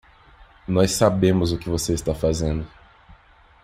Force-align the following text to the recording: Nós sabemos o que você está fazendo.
Nós 0.67 0.93
sabemos 0.93 1.51
o 1.51 1.59
que 1.59 1.69
você 1.69 1.93
está 1.93 2.15
fazendo. 2.15 2.65